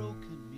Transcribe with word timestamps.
broken 0.00 0.49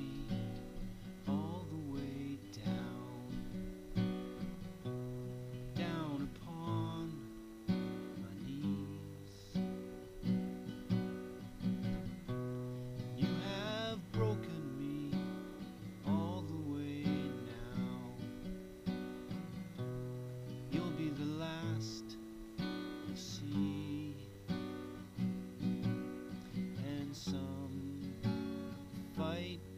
night. 29.43 29.72